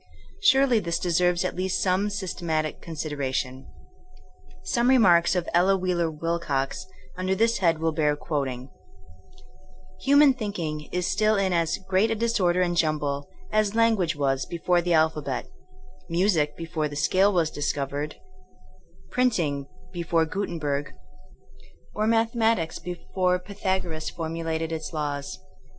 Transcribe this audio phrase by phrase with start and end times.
[0.41, 3.67] Surely this deserves at least some systematic consideratioiL
[4.63, 8.71] Some remarks of Ella Wheeler Wilcox under this head will bear quoting:
[9.99, 14.15] Human thinking is still in as great a state of disorder and jum ble as language
[14.15, 15.45] was before the alphabet,
[16.09, 18.15] music before the scale was discovered,
[19.11, 20.93] printing be 6 THINEINO AS A SCIENOE fore Gutenberg,
[21.93, 25.37] or mathematics before Pythag oras formulated its laws.